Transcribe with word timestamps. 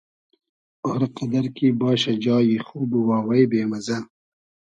آر 0.89 1.01
قئدئر 1.15 1.45
کی 1.55 1.67
باشۂ 1.79 2.13
جایی 2.23 2.57
خوب 2.65 2.89
و 2.97 3.01
واوݷ 3.07 3.41
بې 3.51 3.61
مئزۂ 3.69 3.97